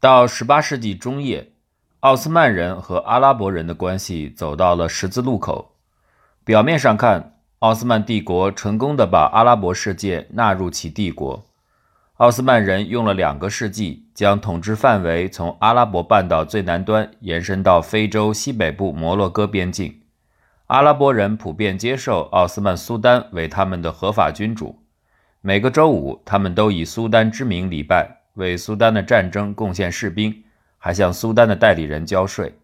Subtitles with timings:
[0.00, 1.52] 到18世纪中叶，
[2.00, 5.76] 奥斯曼人和阿拉伯人的关系走到了十字路口。
[6.42, 11.44] 表面上看，奥斯曼帝国成功地把阿拉伯世界纳入其帝国。
[12.14, 20.00] 奥斯曼人用了两个世纪，将统治范围从阿拉伯半岛最南端延伸到非洲西北部摩洛哥边境。
[20.68, 24.78] 阿拉伯人普遍接受奥斯曼苏丹为他们的合法君主。
[25.42, 30.44] 每个周五，他们都以苏丹之名礼拜，为苏丹的战争贡献士兵，
[30.78, 32.54] 还向苏丹的代理人交税。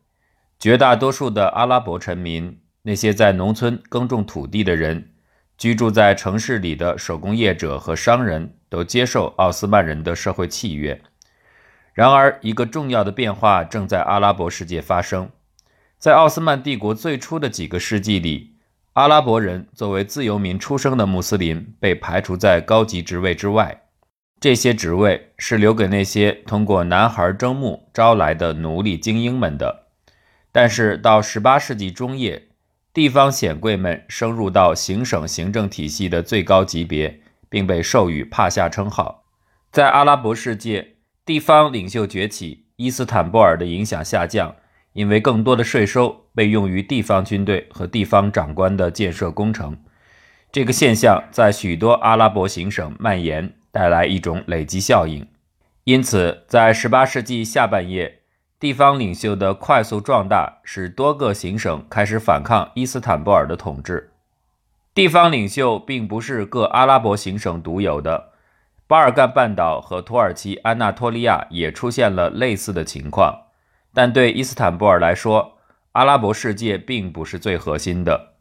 [0.59, 2.59] 绝大多数的阿拉伯臣民。
[2.83, 5.11] 那些在农村耕种土地的人，
[5.59, 11.03] 居住在城市里的手工业者和商人，都接受奥斯曼人的社会契约。
[11.93, 15.29] 然而，一个重要的变化正在阿拉伯世界发生。
[15.99, 18.55] 在奥斯曼帝国最初的几个世纪里，
[18.93, 23.83] 阿拉伯人作为自由民出生的穆斯林被排除在高级职位之外，
[24.47, 29.89] 这些职位是留给那些通过男孩征募招来的奴隶精英们的。
[30.53, 32.47] 但是，到十八世纪中叶，
[32.95, 39.25] 地方显贵们升入到行省行政体系的最高级别，并被授予帕夏称号。
[39.73, 44.55] 在阿拉伯世界，地方领袖崛起，伊斯坦布尔的影响下降，
[44.93, 49.77] 因为更多的税收被用于地方军队和地方长官的建设工程。
[50.53, 55.27] 这个现象在许多阿拉伯行省蔓延，带来一种累积效应。
[55.85, 58.21] 因此，在18世纪下半叶。
[58.59, 64.13] 地方领袖的快速壮大，使多个行省开始反抗伊斯坦布尔的统治。
[64.95, 68.31] 地方领袖并不是各阿拉伯行省独有的，
[68.87, 73.43] 巴尔干半岛和土耳其安纳托利亚也出现了类似的情况。
[73.93, 75.59] 但对伊斯坦布尔来说，
[75.93, 78.33] 阿拉伯世界并不是最核心的。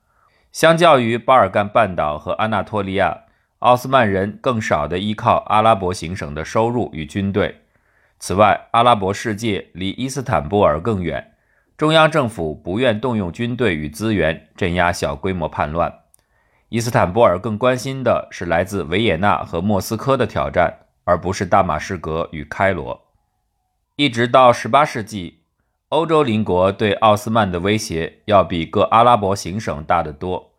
[0.53, 3.24] 相较于巴尔干半岛和安纳托利亚，
[3.65, 7.61] 奥斯曼人更少地依靠阿拉伯行省的收入与军队。
[8.19, 11.33] 此外，阿拉伯世界离伊斯坦布尔更远，
[11.75, 15.91] 中央政府不愿动用军队与资源镇压小规模叛乱。
[16.69, 20.71] 伊斯坦布尔更关心的是来自维也纳和莫斯科的挑战，
[21.03, 23.07] 而不是大马士革与开罗。
[23.95, 25.39] 一直到18世纪，
[25.89, 30.51] 欧洲邻国对奥斯曼的威胁要比各阿拉伯行省大得多。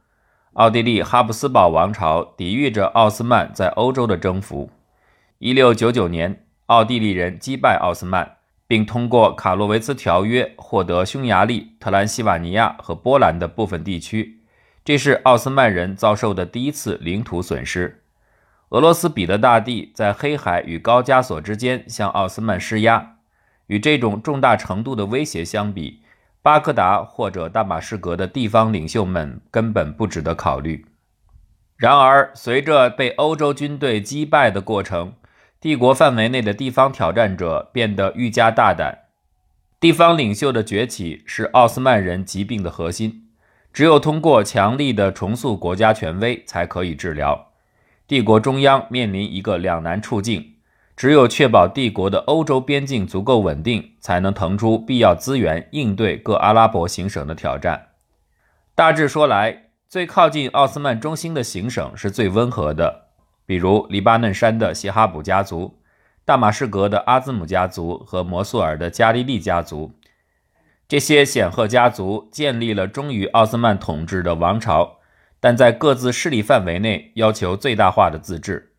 [0.57, 4.71] 奥地利哈布斯堡王朝抵御着奥斯曼在欧洲的征服。
[5.41, 6.43] 1699年。
[6.67, 14.41] 奥地利人击败奥斯曼，并通过卡洛维茨条约获得匈牙利、特兰西瓦尼亚和波兰的部分地区，
[14.85, 18.03] 这是奥斯曼人遭受的第一次领土损失。
[18.71, 23.19] 俄罗斯彼得大帝在黑海与高加索之间向奥斯曼施压。
[23.69, 26.01] 与这种重大程度的威胁相比，
[26.47, 30.87] 巴格达或者大马士革的地方领袖们根本不值得考虑。
[31.77, 35.15] 然而，随着被欧洲军队击败的过程，
[35.61, 38.97] 帝国范围内的地方挑战者变得愈加大胆。
[39.81, 43.25] 地方领袖的崛起是奥斯曼人疾病的核心。
[43.73, 47.49] 只有通过强力的重塑国家权威，才可以治疗。
[48.07, 50.53] 帝国中央面临一个两难处境：
[50.97, 57.89] 只有确保帝国的欧洲边境足够稳定，才能腾出必要资源应对各阿拉伯行省的挑战。
[58.75, 63.09] 大致说来，最靠近奥斯曼中心的行省是最温和的。
[63.45, 65.79] 比如黎巴嫩山的谢哈卜家族、
[66.25, 69.93] 大马士革的阿兹姆家族和摩苏尔的加利利家族，
[70.89, 74.97] 这些显赫家族建立了忠于奥斯曼统治的王朝，
[75.39, 78.73] 但在各自势力范围内要求最大化的自治。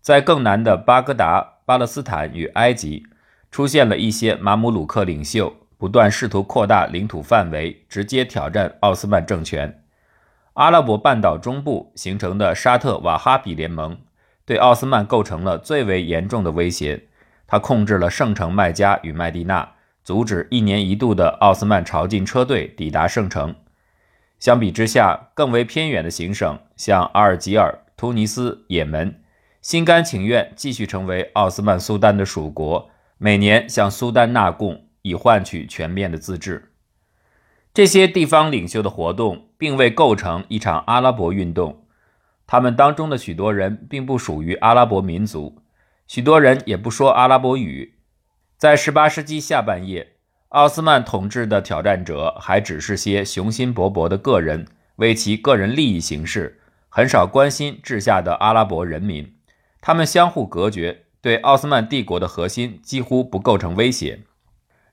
[0.00, 3.06] 在更南的巴格达、巴勒斯坦与埃及，
[3.50, 9.82] 出现了一些马姆鲁克领袖，不断试图扩大领土范围，直接挑战奥斯曼政权。
[10.54, 13.98] 阿拉伯半岛中部形成的沙特瓦哈比联盟，
[14.44, 17.04] 对奥斯曼构成了最为严重的威胁。
[17.46, 19.66] 他控制了圣城麦加与麦地那，
[20.02, 23.54] 阻止一年一度的奥斯曼朝觐车队抵达圣城。
[24.38, 29.22] 相比之下，更为偏远的行省，像阿尔及尔、突尼斯、也门，
[29.64, 36.70] 心甘情愿继续成为奥斯曼苏丹的属国，每年向苏丹纳贡，以换取全面的自治。
[37.72, 41.86] 这些地方领袖的活动并未构成一场阿拉伯运动，
[42.46, 45.62] 他们当中的许多人并不属于阿拉伯民族，
[46.06, 47.94] 许多人也不说阿拉伯语。
[48.58, 50.16] 在18世纪下半叶，
[50.48, 54.66] 奥斯曼统治的挑战者还只是些雄心勃勃的个人，
[54.96, 59.33] 为其个人利益行事，很少关心治下的阿拉伯人民。
[59.86, 64.22] 他们相互隔绝，对奥斯曼帝国的核心几乎不构成威胁。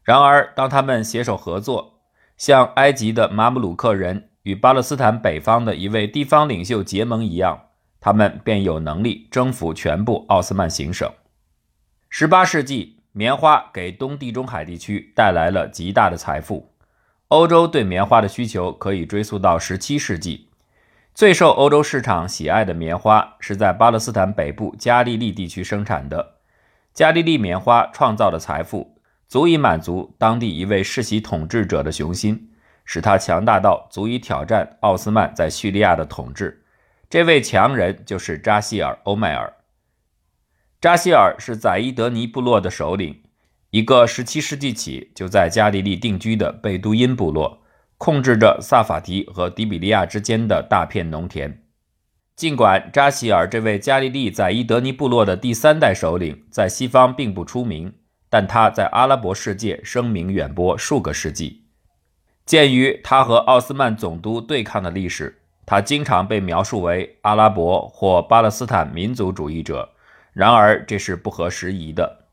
[0.03, 2.01] 然而，当他们携手合作，
[2.35, 7.67] 像埃及的马姆鲁克人与巴勒斯坦北方的一位地方领袖结盟一样，
[8.01, 11.09] 他们便有能力征服全部奥斯曼行省。
[12.11, 16.73] 18世纪，棉花给东地中海地区带来了极大的财富。
[17.29, 20.49] 欧洲对棉花的需求可以追溯到17世纪。
[21.13, 26.37] 最受欧洲市场喜爱的棉花是在巴勒斯坦北部加利利地区生产的。
[26.93, 28.97] 加利利棉花创造的财富
[29.27, 32.49] 足以满足当地一位世袭统治者的雄心，
[32.85, 36.63] 使他强大到足以挑战奥斯曼在叙利亚的统治。
[37.09, 39.53] 这位强人就是扎希尔·欧迈尔。
[40.79, 43.21] 扎希尔是宰伊德尼部落的首领，
[43.69, 47.60] 一个17世纪起就在加利利定居的贝都因部落，
[48.03, 51.61] 控制着萨法提和迪比利亚之间的大片农田。
[52.35, 57.93] 尽管扎希尔这位加利利宰伊德尼部落的第三代首领在西方并不出名，
[58.27, 61.65] 但他在阿拉伯世界声名远播数个世纪。
[62.43, 65.37] 鉴于他和奥斯曼总督对抗的历史。
[65.63, 69.91] 他经常被描述为阿拉伯或巴勒斯坦民族主义者，
[70.33, 72.25] 然而这是不合时宜的。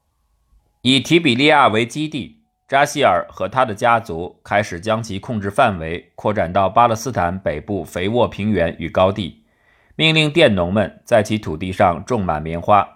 [0.80, 2.37] 以提比利亚为基地，
[2.68, 9.42] 扎希尔和他的家族开始将其控制范围扩展到巴勒斯坦北部肥沃平原与高地，
[9.96, 12.86] 命令佃农们在其土地上种满棉花。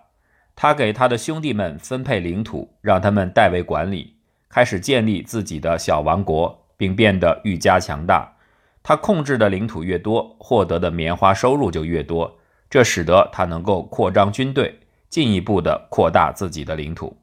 [0.54, 4.16] 他给他的兄弟们分配领土，让他们代为管理，
[4.50, 8.36] 开始建立自己的小王国，并变得愈加强大。
[8.82, 17.16] 他控制的领土越多，获得的棉花收入就越多，这使得他能够扩张军队，进一步的扩大自己的领土。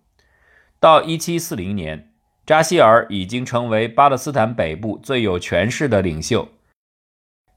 [0.79, 2.08] 到1740年，
[2.49, 6.49] 扎希尔已经成为巴勒斯坦北部最有权势的领袖。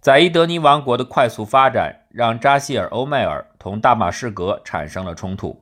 [0.03, 5.59] 宰伊德尼王国的快速发展让扎希尔·欧迈尔同大马士革产生了冲突。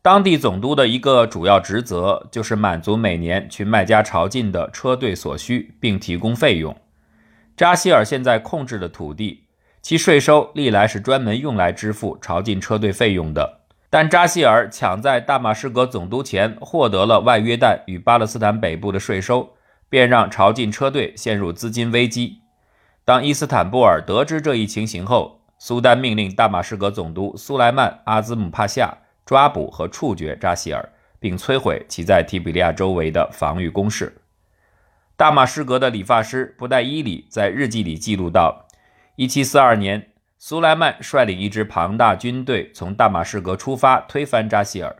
[0.00, 6.76] 当地总督的一个主要职责就是满足每年去麦加朝觐的车队所需，并提供费用。
[7.56, 9.48] 扎希尔现在控制的土地，
[9.82, 13.62] 其税收历来是专门用来支付朝觐车队费用的。
[13.94, 19.54] 但扎希尔抢在大马士革总督前获得了外约旦与巴勒斯坦北部的税收，
[19.88, 22.40] 便让朝觐车队陷入资金危机。
[23.04, 28.92] 当伊斯坦布尔得知这一情形后，苏丹命令大马士革总督苏莱曼·阿兹姆帕夏
[29.24, 30.88] 抓捕和处决扎希尔，
[31.20, 34.20] 并摧毁其在提比利亚周围的防御工事。
[35.14, 38.66] 大马士革的理发师布代伊里在日记里记录到
[39.18, 40.08] ：1742年，
[40.38, 44.94] 苏莱曼率领一支庞大军队从大马士革出发，推翻扎希尔。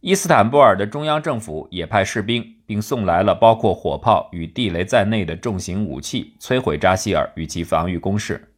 [0.00, 8.52] 伊斯坦布尔的中央政府也派士兵，并送来了包括火炮与地雷在内的重型武器，摧毁扎希尔与其防御工事。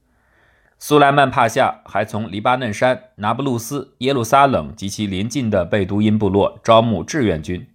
[0.78, 7.66] 苏莱曼帕夏还从黎巴嫩山、拿布鲁斯、耶路撒冷及其邻近的贝都因部落招募志愿军。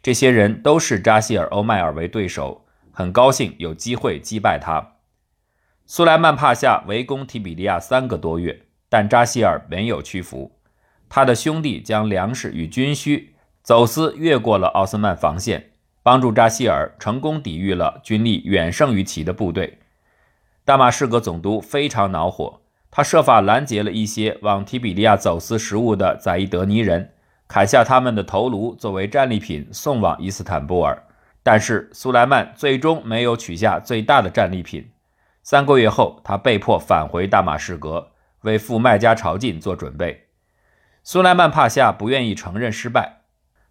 [0.00, 4.94] 这些人都是扎希尔·欧迈尔为对手，很高兴有机会击败他。
[5.86, 10.52] 苏莱曼帕夏围攻提比利亚三个多月，但扎希尔没有屈服。
[11.08, 19.78] 他的兄弟将粮食与军需走私越过了奥斯曼防线，帮助扎希尔成功抵御了军力远胜于其的部队。
[20.64, 27.12] 大马士革总督非常恼火，他设法拦截了一些往提比利亚走私食物的宰伊德尼人。
[27.48, 31.02] 砍下他们的头颅作为战利品送往伊斯坦布尔，
[31.42, 34.88] 但是苏莱曼最终没有取下最大的战利品。
[35.42, 38.12] 三个月后，他被迫返回大马士革，
[38.42, 40.28] 为赴麦加朝觐做准备。
[41.02, 43.22] 苏莱曼帕夏不愿意承认失败，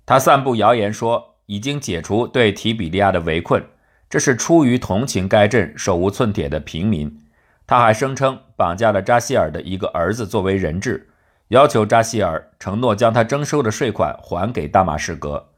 [0.05, 3.63] 他散布谣言说已经解除对提比利亚的围困，
[4.09, 7.23] 这是出于同情该镇手无寸铁的平民。
[7.65, 11.09] 他还声称绑架了扎希尔的一个儿子作为人质。
[11.47, 15.49] 要求扎希尔承诺将他征收的税款还给大马士革。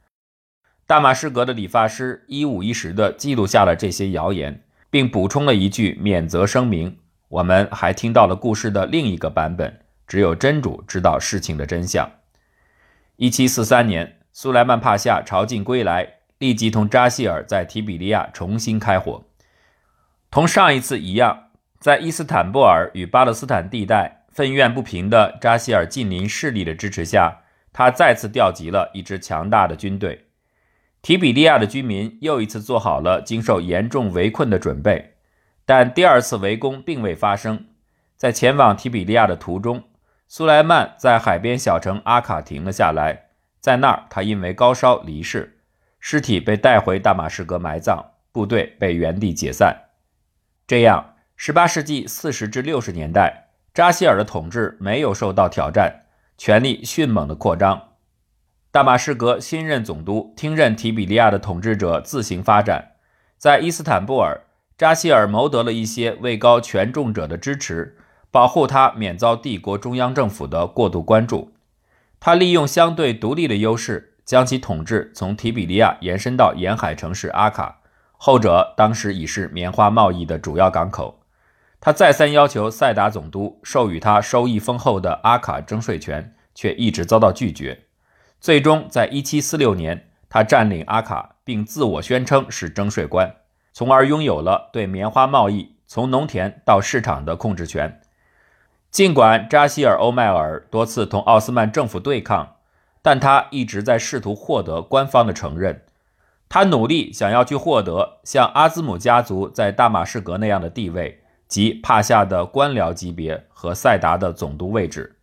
[0.85, 7.00] 大马士革的理发师一五一十地记录下了这些谣言，并补充了一句免责声明。
[7.27, 12.07] 我们还听到了故事的另一个版本，只有真主知道事情的真相。
[13.15, 16.07] 一七四三年，苏莱曼帕夏朝觐归来，
[16.38, 19.23] 立即同扎希尔在提比利亚重新开火。
[20.29, 21.45] 同上一次一样，
[21.79, 24.19] 在伊斯坦布尔与巴勒斯坦地带。
[24.31, 30.27] 愤怨不平的扎希尔近邻势力的支持下，他再次调集了一支强大的军队。
[31.03, 35.15] 提比利亚的居民又一次做好了经受严重围困的准备，
[35.65, 37.65] 但第二次围攻并未发生。
[38.15, 39.83] 在前往提比利亚的途中，
[40.29, 43.25] 苏莱曼在海边小城阿卡停了下来，
[43.60, 45.60] 在那儿他因为高烧离世，
[46.00, 49.75] 尸体被带回大马士革埋葬，部队被原地解散。
[50.65, 53.50] 这样，18世纪40至60年代。
[53.74, 56.03] 扎希尔的统治没有受到挑战，
[56.38, 57.89] 权力迅猛的扩张。
[58.73, 62.93] 大马士革新任总督听任提比利亚的统治者自行发展。
[63.37, 67.95] 在伊斯坦布尔，扎希尔谋得了一些位高权重者的支持，
[68.31, 71.53] 保护他免遭帝国中央政府的过度关注。
[72.19, 77.81] 他利用相对独立的优势，将其统治从提比利亚延伸到沿海城市阿卡，
[78.13, 81.19] 后者当时已是棉花贸易的主要港口。
[81.79, 87.83] 他再三要求塞达总督授予他收益丰厚的阿卡征税权，却一直遭到拒绝。
[88.43, 93.38] 最终，在1746年，他占领阿卡，并自我宣称是征税官，
[93.71, 98.01] 从而拥有了对棉花贸易从农田到市场的控制权。
[98.91, 102.57] 尽管扎希尔·欧迈尔多次同奥斯曼政府对抗，
[103.01, 105.81] 但他一直在试图获得官方的承认。
[106.50, 111.21] 他努力想要去获得像阿兹姆家族在大马士革那样的地位。
[111.47, 115.17] 及帕夏的官僚级别和塞达的总督位置，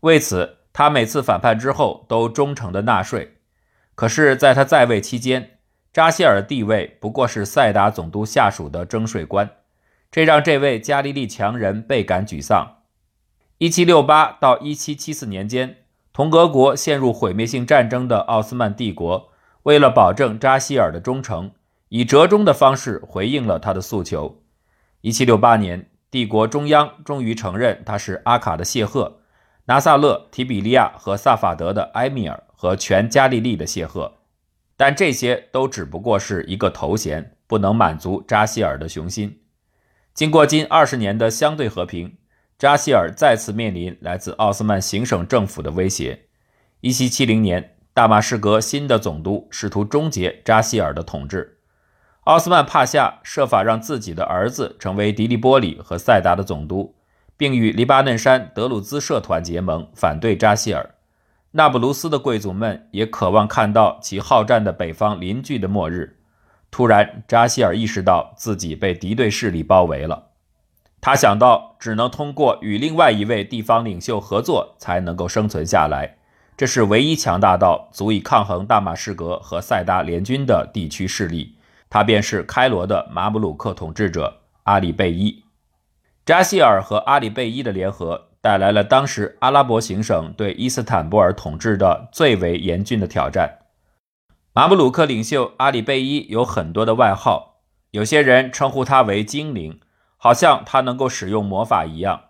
[0.00, 3.38] 为此，他每次反叛之后都忠诚地纳税。
[3.96, 5.58] 可是，在他在位期间，
[5.92, 9.50] 扎希尔的地位不过是塞达总督下属的征税官，
[10.12, 12.76] 这让这位加利利强人倍感沮丧。
[13.58, 15.78] 1768到1774年间，
[16.12, 19.30] 同俄国陷入毁灭性战争的奥斯曼帝国，
[19.64, 21.50] 为了保证扎希尔的忠诚，
[21.88, 24.40] 以折中的方式回应了他的诉求。
[25.00, 29.17] 一七六八年，帝国中央终于承认他是阿卡的谢赫、
[29.68, 34.14] 拿撒勒、提比利亚和萨法德的埃米尔和全加利利的谢赫，
[34.78, 39.42] 但这些都只不过是一个头衔，不能满足扎希尔的雄心。
[40.14, 42.16] 经过近二十年的相对和平，
[42.58, 46.28] 扎希尔再次面临来自奥斯曼行省政府的威胁。
[46.80, 51.58] 一七七零年，大马士革新的总督试图终结扎希尔的统治。
[52.24, 56.94] 奥斯曼帕夏设法让自己的儿子成为迪利波里和塞达的总督，
[57.38, 60.96] 并与黎巴嫩山德鲁兹社团结盟，反对扎希尔。
[61.52, 66.18] 那不鲁斯的贵族们也渴望看到其好战的北方邻居的末日。
[66.70, 70.26] 突然，扎希尔意识到自己被敌对势力包围了。
[71.00, 76.16] 他想到，只能通过与另外一位地方领袖合作才能够生存下来。
[76.56, 81.56] 这是唯一强大到足以抗衡大马士革和塞达联军的地区势力。
[81.88, 85.44] 他便是开罗的马姆鲁克统治者阿里贝伊。
[86.28, 93.60] 扎希尔和阿里贝伊的联合带来了当时阿拉伯行省对伊斯坦布尔统治的最为严峻的挑战。
[94.52, 99.80] 马姆鲁克领袖阿里贝伊有很多的外号，有些人称呼他为精灵，
[100.18, 102.24] 好像他能够使用魔法一样。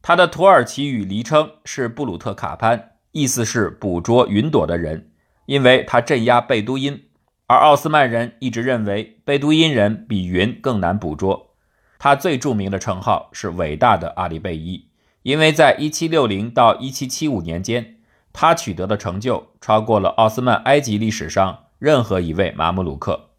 [0.00, 5.10] 他的土耳其语昵称是布鲁特卡潘，意思是捕捉云朵的人，
[5.46, 7.02] 因为他镇压贝都因。
[7.48, 11.49] 而奥斯曼人一直认为贝都因人比云更难捕捉。
[12.02, 14.88] 他最著名的称号是“伟大的阿里贝伊”，
[15.22, 17.96] 因为在1760到1775年间，
[18.32, 23.32] 他取得的成就超过了奥斯曼埃及历史上任何一位马穆鲁克。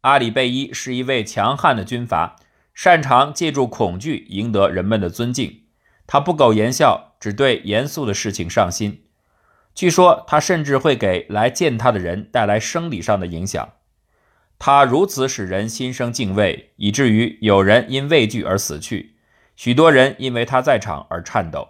[0.00, 2.36] 阿里贝伊是一位强悍的军阀，
[2.72, 5.64] 擅长借助恐惧赢得人们的尊敬。
[6.06, 9.02] 他不苟言笑，只对严肃的事情上心。
[9.74, 13.68] 据说他甚至会给来见他的人带来生理上的影响。
[14.62, 19.16] 他如此使人心生敬畏，以至于有人因畏惧而死去，
[19.56, 21.66] 许多人因为他在场而颤抖。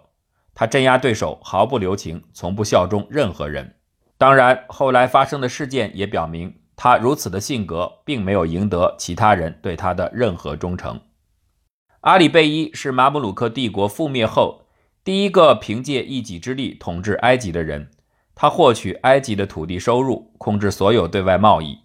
[0.53, 3.75] 他镇压对手毫不留情，从不效忠任何人。
[4.17, 10.99] 当然，后来发生的事件也表明，他如此的性格并没有赢得其他人对他的任何忠诚。
[12.01, 14.65] 阿里贝伊是马姆鲁克帝国覆灭后
[15.05, 17.89] 第一个凭借一己之力统治埃及的人。
[18.35, 21.79] 他获取埃及的土地收入，控制所有对外贸易。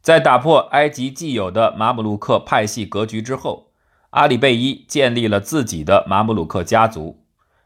[0.00, 3.70] 在打破埃及既有的马姆鲁克派系格局之后，
[4.10, 7.22] 阿里贝伊建立了自己的马姆鲁克家族。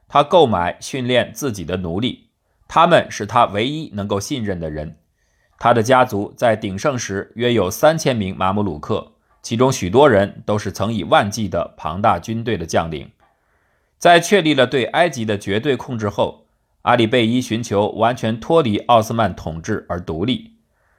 [0.08, 2.28] 他购买、训练自己的奴隶，
[2.68, 4.96] 他们是他唯一能够信任的人。
[5.58, 13.10] 他的家族在鼎盛时约有三千名马姆鲁克，其中许多人都是曾以万计的庞大军队的将领。
[13.98, 16.46] 在确立了对埃及的绝对控制后，
[16.82, 20.53] 阿里贝伊寻求完全脱离奥斯曼统治而独立，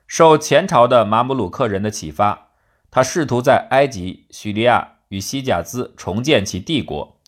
[0.08, 2.50] 受前朝的马姆鲁克人的启发，
[2.92, 7.20] 他试图在埃及、叙利亚与西甲兹重建其帝国。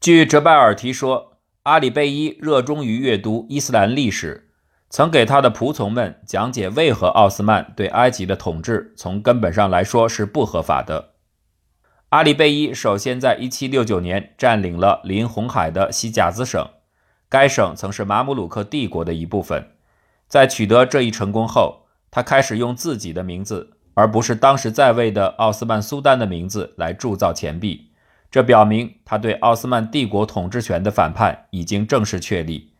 [0.00, 4.50] 据哲拜尔提说，阿里贝伊热衷于阅读伊斯兰历史，
[4.88, 11.10] 曾给他的仆从们讲解为何奥斯曼对埃及的统治从根本上来说是不合法的。
[12.08, 16.66] 阿里贝伊首先在1769年占领了临红海的西甲兹省。
[17.28, 19.72] 该省曾是马姆鲁克帝国的一部分。
[20.26, 27.90] 在取得这一成功后，他开始用自己的名字，而不是当时在位的奥斯曼苏丹的名字来铸造钱币。
[28.30, 32.72] 这表明他对奥斯曼帝国统治权的反叛已经正式确立。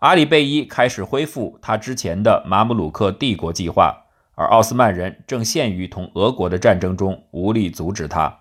[0.00, 4.04] 阿里贝伊开始恢复他之前的马姆鲁克帝国计划，
[4.34, 8.40] 而奥斯曼人正陷于同俄国的战争中，无力阻止他。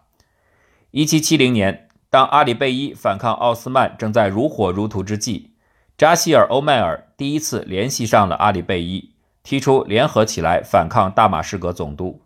[0.92, 1.82] 1770年。
[2.12, 5.52] 当阿里贝伊反抗奥斯曼正在如火如荼之际，
[5.98, 9.12] 扎希尔·欧迈尔第一次联系上了阿里贝伊，
[9.46, 12.22] 提出联合起来反抗大马士革总督。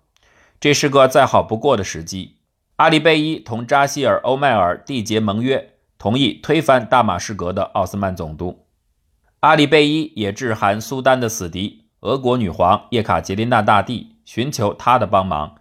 [0.60, 2.38] 这是个再好不过的时机。
[2.78, 8.66] 阿里贝伊同扎希尔·欧迈尔缔结盟约，同意推翻大马士革的奥斯曼总督。
[9.42, 15.56] 阿里贝伊也致函苏丹的死敌俄国女皇叶卡捷琳娜大帝，寻求他的帮忙。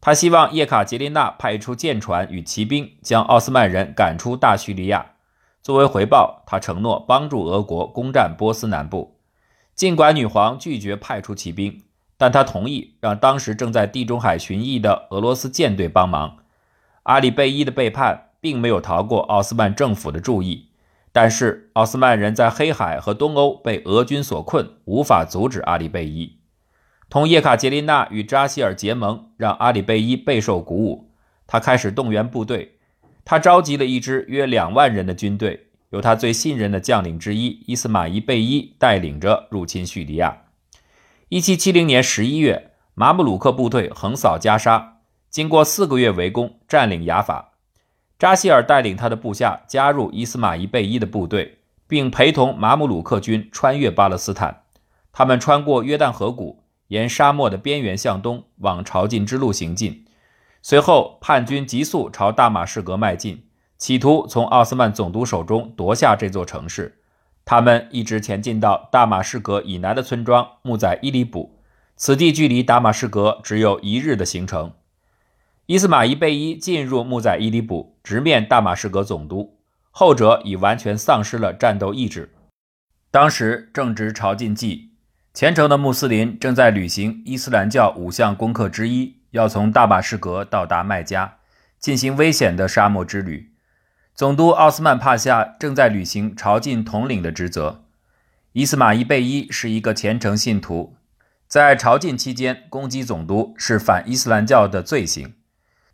[0.00, 5.06] 他希望叶卡捷琳娜派出舰船与骑兵，将奥斯曼人赶出大叙利亚。
[5.62, 9.19] 作为回报，他承诺帮助俄国攻占波斯南部。
[9.80, 11.80] 尽管女皇拒绝派出骑兵，
[12.18, 16.36] 但她同意让当时正在地中海巡弋的俄罗斯舰队帮忙。
[17.04, 20.66] 阿里贝伊的背叛并没有逃过奥斯曼政府的注意，
[21.12, 26.36] 但是奥斯曼人在黑海和东欧被俄军所困，无法阻止阿里贝伊。
[27.08, 31.08] 同叶卡捷琳娜与扎希尔结盟，让阿里贝伊备受鼓舞。
[31.46, 32.76] 他开始动员部队。
[33.24, 40.44] 他召集了一支约两万人的军队，由他最信任的将领之一伊斯马仪贝伊带领着入侵叙利亚。
[41.28, 47.52] 1770年11月，马姆鲁克部队横扫加沙，经过四个月围攻，占领雅法。
[48.18, 54.64] 扎希尔带领他的部下加入伊斯马仪贝伊的部队，并陪同马姆鲁克军穿越巴勒斯坦。
[55.12, 60.04] 他们穿过约旦河谷，沿沙漠的边缘向东往朝觐之路行进。
[60.62, 63.44] 随后，叛军急速朝大马士革迈进，
[63.80, 66.98] 企图从奥斯曼总督手中夺下这座城市。
[67.46, 71.58] 他们一直前进到大马士革以南的村庄木宰伊里卜，
[71.96, 74.74] 此地距离大马士革只有一日的行程。
[75.64, 79.58] 伊斯马仪贝伊进入木宰伊里卜，直面大马士革总督，
[79.90, 82.34] 后者已完全丧失了战斗意志。
[83.10, 84.90] 当时正值朝觐季，
[85.32, 89.16] 虔诚的穆斯林正在履行伊斯兰教五项功课之一。
[89.30, 91.38] 要从大马士革到达麦加，
[91.78, 93.49] 进行危险的沙漠之旅。
[94.20, 97.84] 总督奥斯曼帕夏正在履行朝觐统领的职责。
[98.52, 100.94] 伊斯马伊贝伊是一个虔诚信徒，
[101.48, 105.36] 在朝觐期间攻击总督是反伊斯兰教的罪行。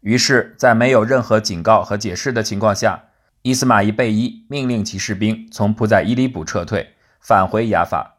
[0.00, 3.04] 于是，在没有任何警告和解释的情况下，
[3.42, 8.16] 伊斯马伊贝伊命令其士兵从普宰伊里卜撤退，返回雅法。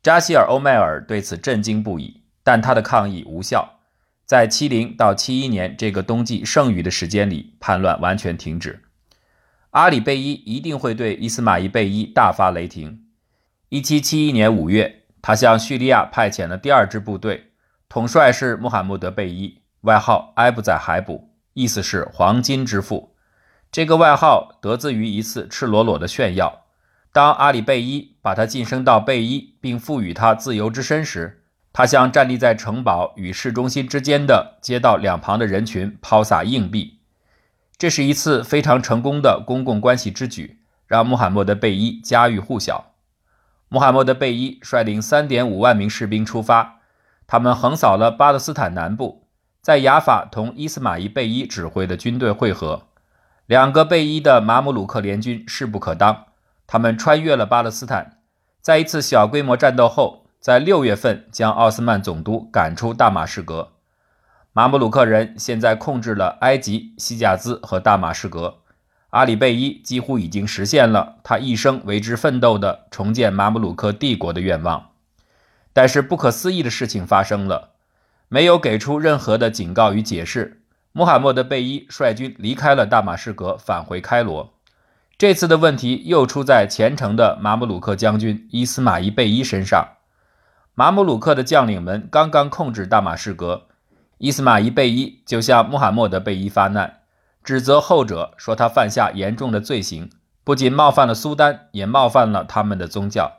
[0.00, 3.80] 扎希尔·欧迈尔对此震惊不已，但他的抗议无效。
[4.24, 8.84] 在七零到七一年这个冬季剩余的时间里，叛乱完全停止。
[9.72, 13.04] 阿里贝伊一定会对伊斯马仪贝伊大发雷霆。
[13.70, 17.52] 一七七一年五月，他向叙利亚派遣了第二支部队，
[17.88, 23.16] 统帅是穆罕默德贝伊，外号埃布宰海卜，意思是黄金之父。
[23.70, 26.66] 这个外号得自于一次赤裸裸的炫耀。
[27.10, 36.98] 当阿里贝伊把他晋升到贝伊，并赋予他自由之身时，他向站立在城堡与市中心之间的街道两旁的人群抛洒硬币，
[37.82, 42.92] 这是一次非常成功的公共关系之举，让穆罕默德贝伊家喻户晓。
[43.68, 46.76] 穆罕默德贝伊率领3.5万名士兵出发，
[47.26, 49.26] 他们横扫了巴勒斯坦南部，
[49.60, 52.82] 在雅法同伊斯马仪贝伊指挥的军队会合。
[53.46, 56.26] 两个贝伊的马姆鲁克联军势不可当，
[56.68, 58.18] 他们穿越了巴勒斯坦，
[58.60, 60.28] 在一次小规模战斗后。
[60.38, 63.72] 在六月份，将奥斯曼总督赶出大马士革。
[64.54, 68.58] 马姆鲁克人现在控制了埃及、西加兹和大马士革。
[69.08, 74.90] 阿里贝伊几乎已经实现了他一生为之奋斗的重建马姆鲁克帝国的愿望。
[75.72, 77.70] 但是，不可思议的事情发生了：
[78.28, 80.60] 没有给出任何的警告与解释，
[80.92, 84.52] 穆罕默德贝伊率军离开了大马士革，返回开罗。
[85.16, 89.96] 这次的问题又出在虔诚的马姆鲁克将军伊斯马仪贝伊身上。
[90.74, 93.68] 马姆鲁克的将领们刚刚控制大马士革，
[94.22, 97.00] 伊斯马仪贝伊就向穆罕默德贝伊发难，
[97.42, 100.10] 指责后者说他犯下严重的罪行，
[100.44, 103.32] 不仅冒犯了苏丹，也冒犯了他们的宗教。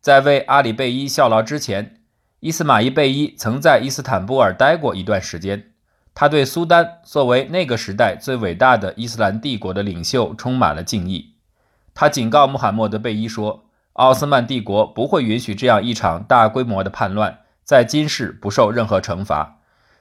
[0.00, 2.00] 在为阿里贝伊效劳之前，
[2.40, 5.72] 伊斯马仪贝伊曾在伊斯坦布尔待过一段时间。
[6.14, 11.34] 他对苏丹作为那个时代最伟大的伊斯兰帝国的领袖充满了敬意。
[11.92, 13.64] 他警告穆罕默德贝伊说。
[13.92, 19.55] 奥斯曼帝国不会允许这样一场大规模的叛乱在今世不受任何惩罚，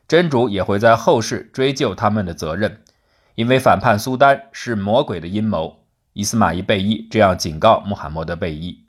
[0.08, 2.82] 真主也会在后世追究他们的责任，
[3.36, 5.84] 因为反叛苏丹是魔鬼的阴谋。
[6.14, 8.86] 伊斯马仪贝伊这样警告穆罕默德贝伊。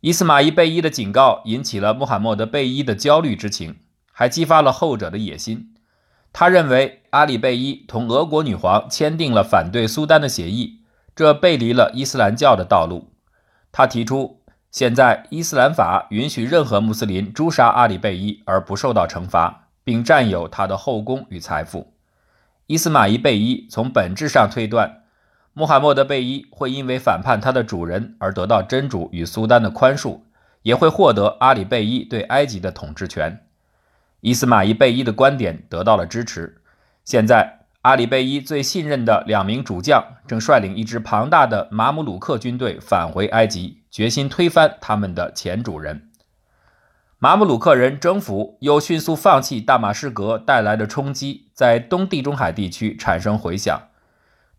[0.00, 3.76] 伊斯马仪贝伊的警告引起了穆罕默德贝伊的焦虑之情，
[4.10, 5.74] 还激发了后者的野心。
[6.32, 10.80] 他认为阿里贝伊同俄国女皇签订了反对苏丹的协议，
[11.14, 13.12] 这背离了伊斯兰教的道路。
[13.70, 21.92] 他提出，现在伊斯兰法允许任何穆斯林诛杀阿里贝伊而不受到惩罚，并占有他的后宫与财富。
[22.66, 25.02] 伊斯马仪贝伊从本质上推断，
[25.52, 30.20] 穆罕默德贝伊会因为反叛他的主人而得到真主与苏丹的宽恕，
[30.62, 33.44] 也会获得阿里贝伊对埃及的统治权。
[34.20, 36.62] 伊斯马仪贝伊的观点得到了支持。
[37.04, 46.08] 现在，阿里贝伊最信任的两名主将正率领一支庞大的马姆鲁克军队返回埃及，决心推翻他们的前主人。
[47.22, 53.80] 马姆鲁克人征服又迅速放弃大马士革带来的冲击，在东地中海地区产生回响。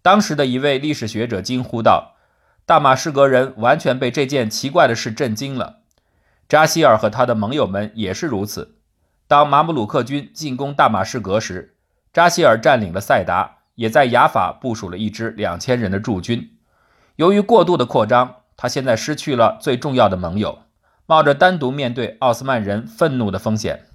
[0.02, 2.14] 当时的一位历史学者惊呼道
[2.66, 5.80] ：“大马士革人完全被这件奇怪的事震惊了。
[6.48, 8.78] 扎希尔和他的盟友们也是如此。
[9.28, 11.76] 当马姆鲁克军进攻大马士革时，
[12.14, 16.52] 扎希尔占领了塞达，也在雅法部署了一支两千人的驻军。
[17.18, 20.60] 由于过度的扩张，他现在失去了最重要的盟友，
[21.06, 23.86] 冒着单独面对奥斯曼人愤怒的风险。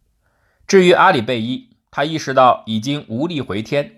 [0.67, 3.95] 至于阿里贝伊，他意识到已经无力回天。”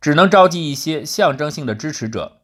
[0.00, 2.38] 只能召集一些象征性的支持者，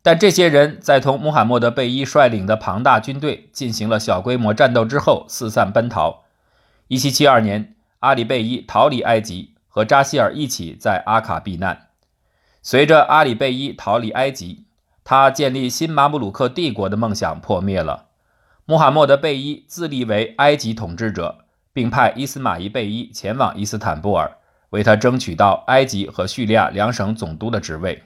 [0.00, 6.22] 但这些人在同穆罕默德贝伊率领的庞大军队进行了小规模战斗之后四散奔逃。
[6.88, 11.88] 1772年，阿里贝伊逃离埃及，和扎希尔一起在阿卡避难。
[12.62, 14.66] 随着阿里贝伊逃离埃及，
[15.02, 18.09] 他建立新马姆鲁克帝国的梦想破灭了。
[18.70, 24.36] 穆罕默德贝伊自立为埃及统治者，并派伊斯马仪贝伊前往伊斯坦布尔。
[24.68, 28.04] 为他争取到埃及和叙利亚两省总督的职位。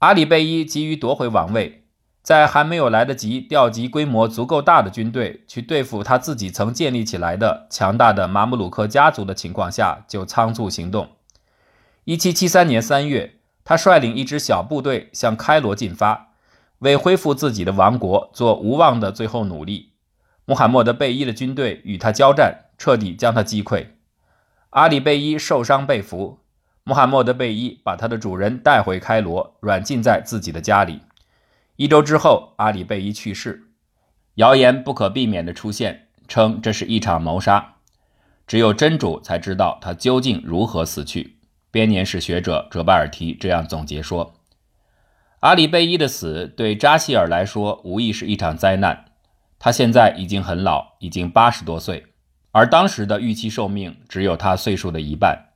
[0.00, 1.84] 阿里贝伊急于夺回王位，
[2.22, 11.08] 在还没有来得及调集规模足够大的军队去对付他自己曾建立起来的强大的马姆鲁克家族的情况下，就仓促行动。
[12.04, 16.25] 1773年3月，他率领一支小部队向开罗进发，
[16.80, 19.92] 为恢复自己的王国做无望的最后努力。
[20.44, 23.86] 穆罕默德贝伊的军队与他交战，彻底将他击溃。
[24.70, 26.40] 阿里贝伊受伤被俘，
[26.84, 31.00] 穆罕默德贝伊把他的主人带回开罗，软禁在自己的家里。
[31.76, 33.70] 一周之后，阿里贝伊去世。
[34.34, 37.76] 谣言不可避免地出现，称这是一场谋杀。
[38.46, 41.38] 只有真主才知道他究竟如何死去。
[41.72, 44.34] 编年史学者哲巴尔提这样总结说
[45.46, 49.04] ：“阿里贝伊的死对扎希尔来说无疑是一场灾难。
[49.60, 52.06] 他现在已经很老，已经八十多岁。”
[52.50, 55.50] 而当时的预期寿命只有他岁数的一半，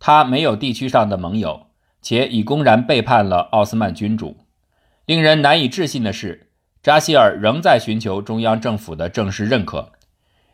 [0.00, 1.66] 他没有地区上的盟友，
[2.00, 4.38] 且已公然背叛了奥斯曼君主。
[5.04, 6.48] 令人难以置信的是，
[6.82, 9.92] 扎希尔仍在寻求中央政府的正式认可。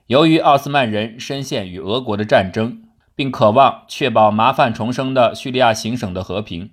[0.09, 2.83] 由于奥斯曼人深陷与俄国的战争，
[3.14, 6.71] 并渴望确保麻烦重生的叙利亚行省的和平，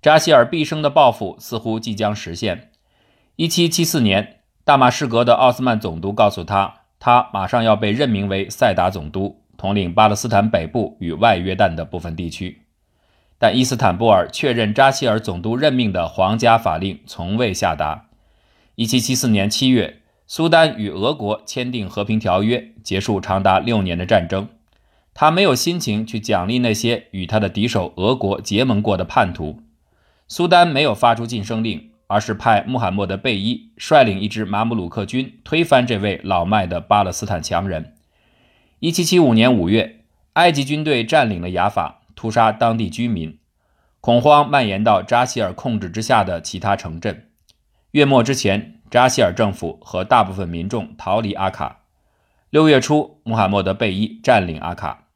[0.00, 2.70] 扎希尔毕生的抱负似乎即将实现。
[3.36, 6.74] 1774年，大马士革的奥斯曼总督告诉他。
[6.98, 12.62] 他马上要被任命为塞达总督，统领巴勒斯坦北部与外约旦的部分地区。
[13.38, 18.06] 但伊斯坦布尔确认扎希尔总督任命的皇家法令从未下达。
[18.76, 24.48] 1774年7月，苏丹与俄国签订和平条约，结束长达六年的战争。
[25.12, 29.60] 他没有心情去奖励那些与他的敌手俄国结盟过的叛徒。
[30.28, 31.90] 苏丹没有发出晋升令。
[32.08, 37.94] 而是派穆罕默德贝伊率领一支马姆鲁克军推翻这位老迈的巴勒斯坦强人。
[38.78, 43.36] 1775年5月，埃及军队占领了雅法，屠杀当地居民，
[44.00, 47.28] 恐慌蔓延到扎希尔控制之下的其他城镇。
[47.90, 51.80] 月末之前，扎希尔政府和大部分民众逃离阿卡。
[52.50, 55.08] 六月初，穆罕默德贝伊占领阿卡。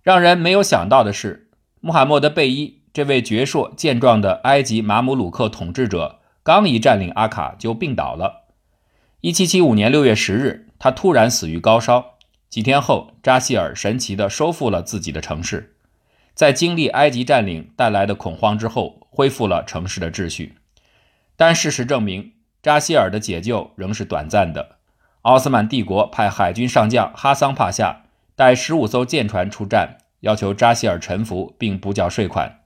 [0.00, 2.83] 让人没有想到的是，穆罕默德贝伊。
[2.94, 8.44] 这位矍铄健壮的埃及马姆鲁克统治者刚一占领阿卡就病倒了。
[9.22, 12.14] 1775年6月10日，他突然死于高烧。
[12.48, 15.74] 几天后，扎希尔神奇地收复了自己的城市，
[16.34, 20.54] 在经历埃及占领带来的恐慌之后，恢复了城市的秩序。
[21.34, 24.76] 但事实证明，扎希尔的解救仍是短暂的。
[25.22, 28.04] 奥斯曼帝国派海军上将哈桑帕夏
[28.36, 32.60] 带十五艘舰船出战，要求扎希尔臣服并补缴税款。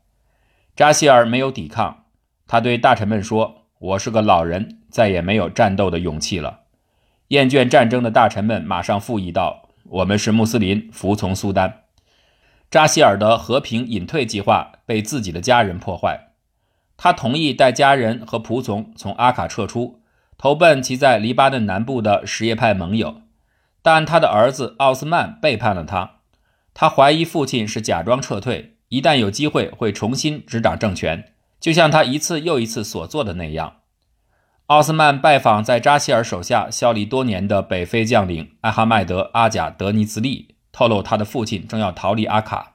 [0.79, 2.05] 扎希尔没有抵抗，
[2.47, 6.61] 他对大臣们说：“我是个老人，再也没有战斗的勇气了。”
[7.35, 11.81] 厌倦战争的大臣们马上附议道：“我们是穆斯林，服从苏丹。”
[12.71, 16.29] 扎希尔的和平隐退计划被自己的家人破坏。
[16.97, 20.01] 他同意带家人和仆从从阿卡撤出，
[20.37, 23.23] 投奔其在黎巴嫩南部的什叶派盟友，
[23.83, 26.21] 但他的儿子奥斯曼背叛了他。
[26.73, 28.77] 他怀疑父亲是假装撤退。
[28.89, 33.77] 一旦有机会，会重新执掌政权，就像他一次又一次所做的那样。
[34.67, 42.75] 奥斯曼拜访在扎希尔手下效力多年的北非将领艾哈迈德·阿贾德尼兹利，透露他的父亲正要逃离阿卡。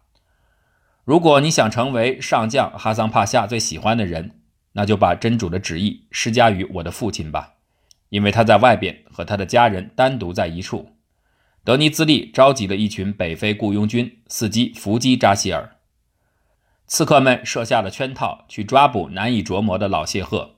[1.03, 4.39] 如果你想成为上将哈桑帕夏最喜欢的人，
[4.73, 7.53] 那就把真主的旨意施加于我的父亲吧，
[8.09, 10.93] 因为他在外边和他的家人单独在一处。
[11.63, 15.72] 德尼兹利召集了一群北非雇佣军，伺机伏击扎希尔。
[16.93, 20.57] 刺客们设下了圈套，去抓捕难以琢磨的老谢赫。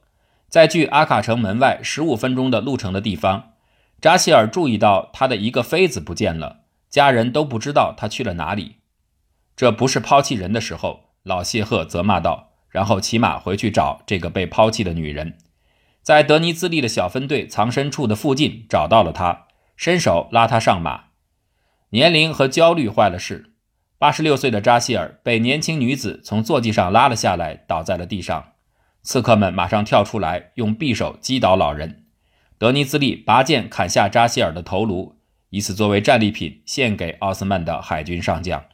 [0.50, 3.54] 在距阿卡城门外十五分钟的路程的地方，
[4.02, 8.80] 扎希尔注意到他的一个妃子不见了，家人都不知道他去了哪里。
[9.56, 15.38] 这不是抛弃人的时候，老谢赫责骂道，然后骑马回去找这个被抛弃的女人。
[16.02, 19.46] 在德尼兹利的小分队藏身处的附近找到了他。
[19.78, 21.06] 伸手拉她上马，
[21.92, 23.54] 年龄和焦虑坏了事。
[23.98, 28.52] 八十六岁的扎希尔被年轻女子从坐骑上拉了下来，倒在了地上。
[29.02, 32.04] 刺客们马上跳出来，用匕首击倒老人。
[32.58, 35.18] 德尼兹利拔剑砍下扎希尔的头颅，
[35.50, 38.66] 以此作为战利品献给奥斯曼的海军上将。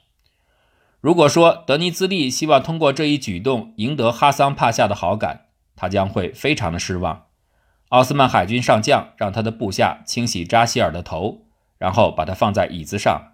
[0.99, 7.25] 如果说德尼兹利希望通过这一举动赢得哈桑帕夏的好感，他将会非常的失望。
[7.89, 11.45] 奥斯曼海军上将让他的部下清洗扎希尔的头，
[11.77, 13.30] 然后把他放在椅子上，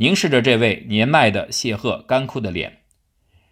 [0.00, 2.78] 凝视着这位年迈的谢赫干枯的脸。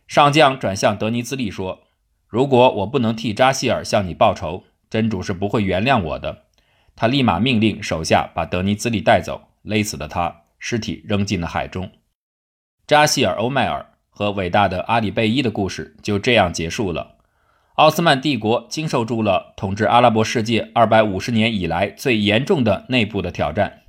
[0.06, 1.82] 上将转向德尼兹利说
[2.26, 6.44] ：“如果我不能替扎希尔向你报仇，真主是不会原谅我的。”
[6.96, 11.90] 他立马命令手下把德尼兹利带走，勒死了他，尸体扔进了海中。
[12.86, 17.18] 扎希尔·欧迈尔和伟大的阿里贝伊的故事就这样结束了。
[17.74, 23.82] 奥斯曼帝国经受住了统治阿拉伯世界二百五十年以来最严重的内部的挑战。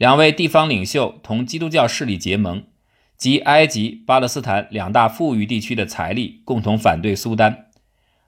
[0.00, 2.64] 两位地方领袖同基督教势力结盟，
[3.18, 7.66] 集埃及、巴勒斯坦两大富裕地区的财力，共同反对苏丹。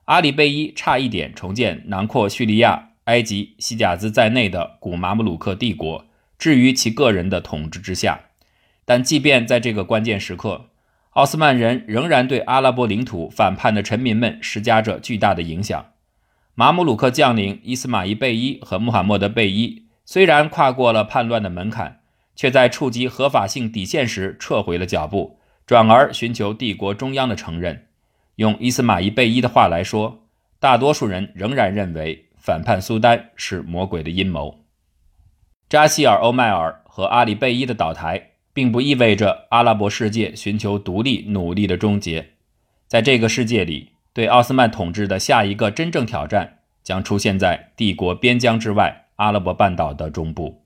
[0.05, 6.05] 阿里贝伊差一点重建囊括叙利亚、埃及、西甲兹在内的古马姆鲁克帝国，
[6.39, 8.21] 置于其个人的统治之下。
[8.85, 10.67] 但即便在这个关键时刻，
[11.13, 15.87] 奥斯曼人仍然对阿拉伯领土反叛的臣民们施加着巨大的影响。
[16.55, 22.01] 马姆鲁克将领伊斯马伊贝伊和穆罕默德贝伊虽然跨过了叛乱的门槛，
[22.35, 27.87] 却在触及合法性底线时撤回了脚步，转而寻求帝国中央的承认。
[28.37, 30.27] 用伊斯马伊贝伊的话来说，
[30.59, 34.65] 大多数人仍然认为反叛苏丹是魔鬼的阴谋。
[35.69, 38.29] 扎希尔·欧迈尔和阿里贝伊的倒台。
[38.55, 42.33] 并不意味着阿拉伯世界寻求独立努力的终结。
[42.87, 50.62] 在这个世界里，对奥斯曼统治的下一个真正挑战将出现在帝国边疆之外阿拉伯半岛的中部。